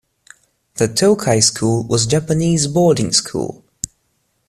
[0.77, 3.63] The Tokai school was a Japanese boarding school.